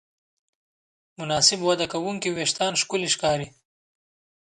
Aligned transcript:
مناسب 1.19 1.59
وده 1.69 1.85
کوونکي 1.93 2.29
وېښتيان 2.31 2.73
ښکلي 2.81 3.09
ښکاري. 3.15 3.47